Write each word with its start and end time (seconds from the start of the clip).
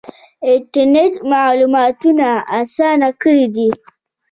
انټرنیټ 0.49 1.13
معلومات 1.31 1.95
اسانه 2.59 3.09
کړي 3.21 3.45
دي 3.55 3.69